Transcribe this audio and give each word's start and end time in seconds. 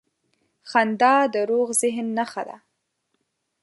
•خندا 0.69 1.15
د 1.33 1.35
روغ 1.49 1.67
ذهن 1.81 2.07
نښه 2.17 2.43
ده. 2.47 2.57